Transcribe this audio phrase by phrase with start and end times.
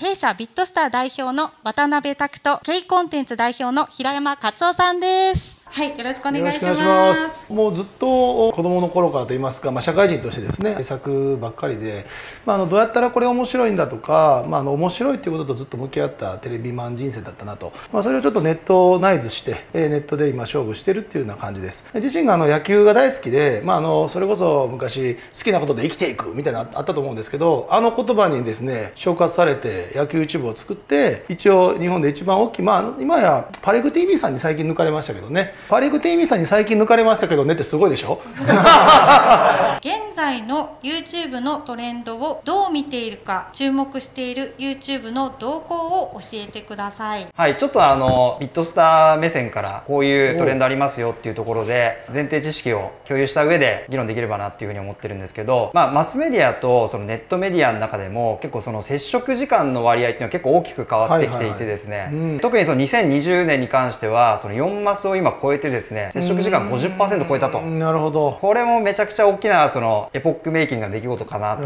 [0.00, 5.57] 弊社ビットスター代表の渡辺拓と K コンテンツ代表の平山勝夫さんです。
[5.70, 7.52] はいよろしくお願いします。
[7.52, 12.06] もうずっと子供の頃からと言いますか、まあ、社会人としてですね作ばっかりで、
[12.46, 21.86] まあ、あのどうやったらこれ面白いんだとか、まあ、あの面白いっていうこととずっと向き合ったテレビマン人生だったなと、まあ、それをちょっとネットナイズしてネットで今勝負してるっていうような感じです。
[21.94, 35.54] 自身があの野球が大好きで、まあ、あのそれこそ昔好きなことで生きていくみたいなあったと思うんですけどあの言葉にですね昇華されて野球一部を作って一応日本で一番大きい、まあ、今やパレグ TV さんに最近抜かれましたけどね。
[35.68, 38.20] パリグテイミーさんに最近抜かれましたけどねってすごいでしょ？
[39.84, 47.28] 現在の YouTube のトレンドをどう見ているか注目している YouTube の動向を教えてください。
[47.32, 67.60] はいちょっとあのビットスター目線からこういうトレンドありますよっていうところで前提知識を共有した上で議論できればなっていうふうに思ってるんですけど、まあ、マスメディアとそのネットメディアの中でも結構その接触時間の割合っていうのは結構大きく変わってきていてですね、特にその2020年に関してはその4マスを今超えてですねですね接触時間50%超えたと。
[67.60, 68.32] なるほど。
[68.40, 71.62] これもめちゃくちゃ大きなそのエポックメイキングな出来事かなと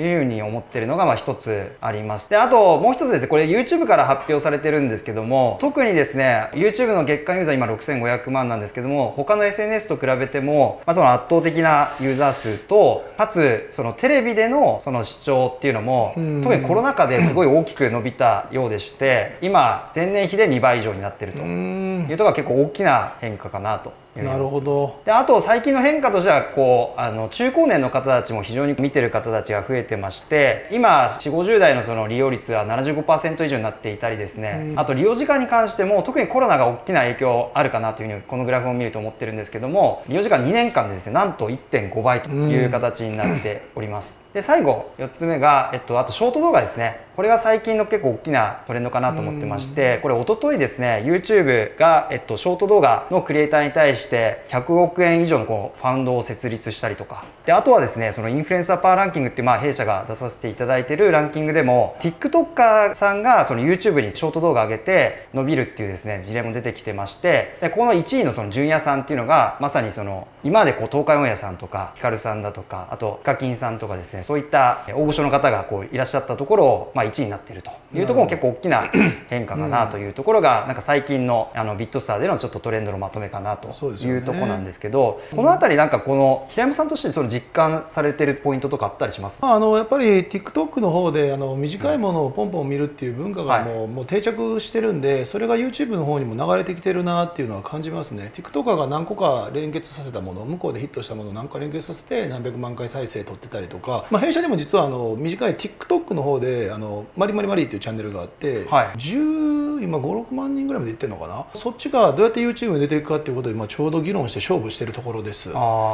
[0.00, 2.28] いうふうに思ってるのがまあ一つあります。
[2.28, 25.00] であともう一つですねこれ YouTube から発表されてるんですけども特にですね YouTube の月間ユーザー今6500万なんですけども他の SNS と比べても、まあ、その圧倒的なユーザー数とかつそのテレビでのその視聴っていうのも特にコロナ禍ですごい大きく伸びたようでして今前年比で2倍以上になってるというところが結構大きな変化かなとなるほど。
[25.04, 44.20] であと最近の変化としてはこうあの中高年の方たちも非常に見てる方たちが増えてまして今4 5 0代のその利用率は75%以上になっていたりですね、うん、あと利用時間に関しても特にコロナが大きな影響あるかなというふうにこのグラフを見ると思ってるんですけども利用時間2年間でですねなんと1.5倍という形になっております。
[44.32, 47.00] で最後4つ目が、えっと、あとショート動画ですね。
[47.20, 57.24] これが最近の結構大きなトレンドかなと思ってましてこれ一昨日ですね YouTube が、えっと、ショート動画のクリエイターに対して100億円以上のこうファンドを設立したりとか。
[57.44, 77.70] であとはですねそのインフルエンサーパワーランキングってまあ弊社が出させていただいてるランキングでも TikToker さんがその YouTube にショート動画上げて伸びるっていうですね事例も出てきてましてでこの1位のその純也さんっていうのがまさにその今までこう東海オンエアさんとかヒカルさんだとかあとヒカキンさんとかですねそういった大御所の方がこういらっしゃったところを、まあ、1位になっていると。
[77.92, 78.88] いうところも結構大きな
[79.28, 89.40] 変化かなというところが、なんか最近のあのビットスターでのちょっとトレンドのまとめかなというところなんですけど、この辺りなんかこの平山さんとしてその実感されてるポイントとかあったりします？
[89.44, 98.30] あのやっぱり TikTok の方であの短いものをポンポン見るっていう文化がもうはい、もう定着してるんでそれが YouTube の方にも流れてきてるなっていうのは感じますね。
[98.34, 111.46] TikToker が何個か連結させたもの向こうでヒットしたものを何か連結させて何百万回再生取ってたりとか、まあ、弊社でも実はあの短い TikTok の方であのマリマリマリっていうチャンネルがあって、はい、10今56万人ぐらいまでいってるのかな？
[111.54, 115.50] そっちがどうやって YouTube に出ていくかっていうことで今ちょうど議論して勝負してるところです。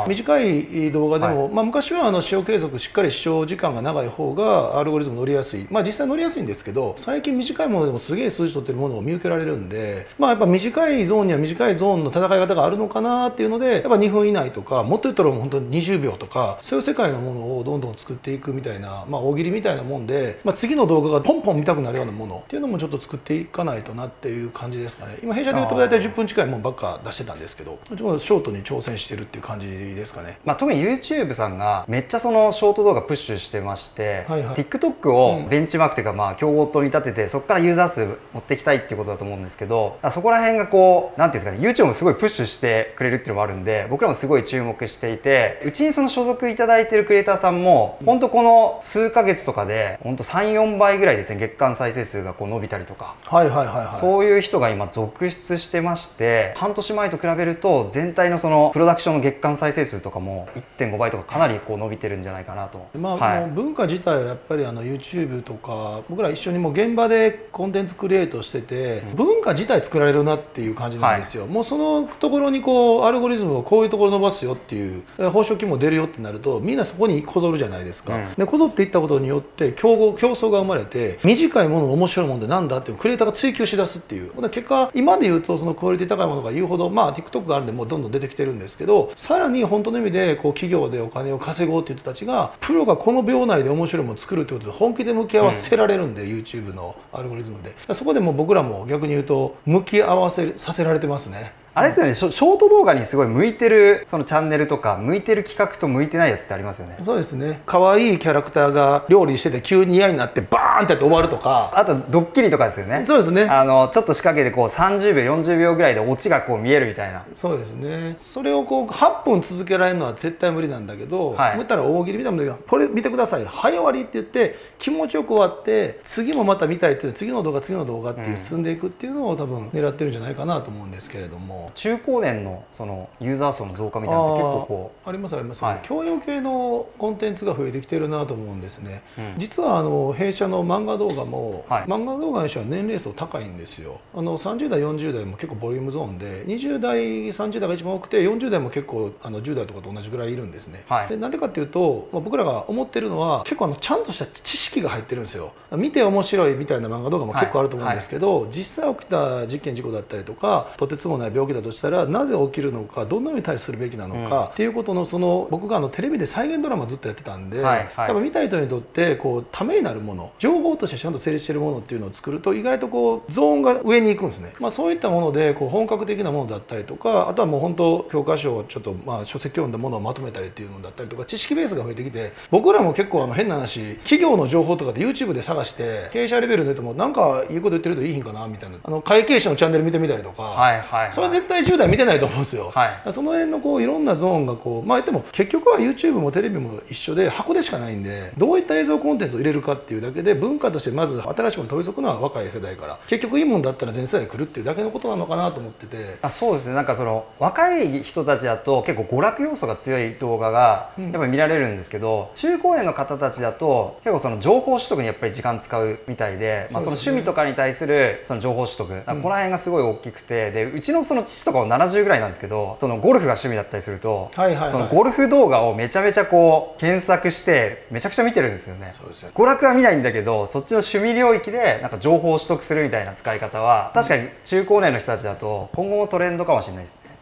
[0.08, 5.66] 短い動画でも、はい、まあ、昔はあの使用継続しっかり視聴時間が長い方がアルゴリズム乗りやすい。
[5.70, 25.18] まあ実際乗りやすいんですけど最近短いものでもすげえ数字取ってるものを見受けられるんでまあやっぱ短いゾーンには短いゾーンの戦い方があるのかなっていうのでやっぱ2分以内とかもっと言ったら本当に20秒とかそういう世界のものをどんどん作っていくみたいな、まあ、大喜利みたいなもんで、まあ、次の動画がポンポン見たくなるようなものっていうのもちょっと作っていかないとなっていう感じですかね。
[25.22, 60.48] 今弊社でいうと大体10分近いもんばっか出してたんですけどショートに挑戦してるっていう感じですかね、まあ、特に YouTube さんがめっちゃそのショート動画プッシュしてまして、はいはい、TikTok をベンチマークというかまあ競合と見立ててそこからユーザー数持っていきたいっていうことだと思うんですけどそこら辺がこうなんていうんですかね YouTube もすごいプッシュしてくれるっていうのもあるんで僕らもすごい注目していてうちにその所属いただいてるクリエイターさんも本当この数ヶ月とかで本当34倍ぐらいですね月間再生数がこう伸びたりとか、はいはいはいはい、そういう人が今続出してまして半年前と比べると全体のそのプロダクションの月間再生数とかも
[60.78, 77.85] 1.5倍とかかなりこう伸びてるんじゃないかなと、まあ、はい、文化自体はやっぱりあの YouTube とか僕ら一緒にも現場でコンテンツクリエイトしてて、うん、文化自体作られるなっていう感じなんですよ、はい、もうそのところにこうアルゴリズムをこういうところ伸ばすよっていう報奨金も出るよってなるとみんなそこにこぞるじゃないですか、
[78.16, 84.32] うん、でこぞっていったことによって競合競争が生まれて短いもの面白いものでなんだっていうクリエイターが追求しだすっていう。
[84.50, 97.74] 結果今で言うとそのクオリティ高いものが言うほどまあ TikTok があるんでもうどんどん出てきてるんですけどさらに本当の意味でこう企業でお金を稼ごうっていう人たちがプロがこの秒内で面白いものを作るってことで本気で向き合わせられるんで、うん、YouTube のアルゴリズムで。
[97.94, 106.96] そこでも僕らも逆に言うと向き合わせさせられてますねあれですよね、ショート動画にすごい向いてるそのチャンネルとか向いてる企画と向いてないやつってありますよね。
[107.02, 107.60] そうですね。
[107.66, 111.70] 可愛いキャラクターが料理してて急に嫌になってバーンってやって終わるとか。
[111.74, 113.04] あとドッキリとかですよね。
[113.04, 113.42] そうですね。
[113.42, 117.26] あのちょっと仕掛けてこう30秒40秒ぐらいでオチがこう見えるみたいな。
[117.34, 118.14] そうですね。
[118.16, 121.58] それをこう8分続けられるのは絶対無理なんだけど、はい。
[121.58, 123.44] 見たら大喜利みたいなもんだけどこれ見てください。
[123.44, 131.65] はい終わりって言って気持ちよく終わって次もまた見たいっていう次の動画次の動画っていう進んでいくっていうのを多分狙ってるんじゃないかなと思うんですけれども。
[131.74, 135.80] 中高年のそのユーザー層の増加みたいなのって結構こあーありますあります、はい。
[135.82, 139.34] 教養系のコンテンツが増えてきてるなと思うんですね、うん。
[139.36, 141.82] 実はあの弊社の漫画動画も、はい。
[141.84, 144.00] 漫画動画にしては年齢層高いんですよ。
[144.14, 146.98] あの30代40代も結構ボリュームゾーンで20代
[147.28, 151.08] 30代が一番多くて40代も結構あの10代とかと同じぐらいいるんですね、はい。
[151.08, 155.52] でなんでかっていうと、まあ、僕らが思ってるのは結構あのちゃんとした知識が入ってるんですよ。
[155.72, 167.84] 見て面白いみたいな漫画動画も結構あると思うんですけど、実際起きた事件事故だったりとかとてつもない病気だとしたらなぜ起きるのかどのように対処するべきなのか、っていうことのその僕があのテレビで再現ドラマずっとやってたんで、はいはい。
[167.84, 188.78] やっぱ見たい人にとってこうためになるもの情報としてちゃんと成立しているものっていうのを作ると意外とこうゾーンが上に行くんですね、まあ、そういったものでこう本格的なものだったりとかあとはもう本当教科書をちょっとまあ書籍を読んだものをまとめたりっていうのだったりとか知識ベースが増えてきて僕らも結構あの変な話企業の情報とかで YouTube で探して経営者レベルの人もなんかいいこと言ってるといいひんかなみたいな。
[188.82, 191.12] あの会計士のチャンネル見てみたりとか、はいはいはい。
[191.12, 193.12] それ絶対10代見てないと思うんですよ、はい。
[193.12, 202.98] その辺のこういろんなゾーンがこうまあ言っても結局は YouTube もテレビも一緒で箱でしかないんでどういった映像コンテンツを入れるかっていうだけで文化としてまず新しいものに飛びつくのは若い世代から。
[203.06, 206.18] 結局いいもんだったら全世代来るっていうだけのことなのかなと思ってて。
[206.22, 206.74] あそうですね。
[206.74, 228.94] なんかその若い人たちだと結構娯楽要素が強い動画がやっぱり見られるんですけど、中高年の方たちだと結構その情報取得にやっぱり時間使うみたいで、まあ、その趣味とかに対するその情報取得、この辺がすごい大きくてでうちのその父とかも70ぐらいなんですけどそのゴルフが趣味だったりすると、はいはいはいそのゴルフ動画をめちゃめちゃこう検索してめちゃくちゃ見てるんですよね。
[228.98, 237.15] そうですよ娯楽は見ないんだけどそっちの趣味領域でなんか情報を取得するみたいな使い方は確かに中高年の人たちだと今後もトレンドかもしれないですね。